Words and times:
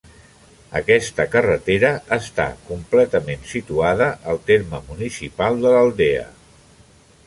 Aquesta 0.79 1.25
carretera 1.35 1.91
està 2.17 2.47
completament 2.71 3.47
situada 3.53 4.11
al 4.33 4.43
terme 4.51 4.85
municipal 4.93 5.65
de 5.65 5.77
l'Aldea. 5.79 6.27